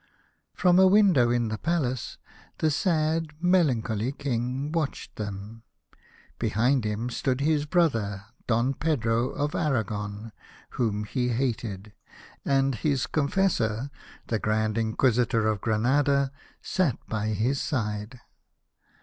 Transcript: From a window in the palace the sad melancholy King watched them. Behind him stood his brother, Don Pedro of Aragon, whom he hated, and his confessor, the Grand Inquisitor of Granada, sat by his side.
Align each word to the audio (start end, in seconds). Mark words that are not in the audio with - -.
From 0.55 0.79
a 0.79 0.87
window 0.87 1.29
in 1.29 1.49
the 1.49 1.59
palace 1.59 2.17
the 2.57 2.71
sad 2.71 3.33
melancholy 3.39 4.11
King 4.11 4.71
watched 4.71 5.15
them. 5.15 5.61
Behind 6.39 6.83
him 6.85 7.11
stood 7.11 7.39
his 7.39 7.67
brother, 7.67 8.23
Don 8.47 8.73
Pedro 8.73 9.29
of 9.29 9.53
Aragon, 9.53 10.31
whom 10.71 11.03
he 11.03 11.29
hated, 11.29 11.93
and 12.43 12.73
his 12.73 13.05
confessor, 13.05 13.91
the 14.25 14.39
Grand 14.39 14.75
Inquisitor 14.75 15.47
of 15.47 15.61
Granada, 15.61 16.31
sat 16.63 16.97
by 17.07 17.27
his 17.27 17.61
side. 17.61 18.21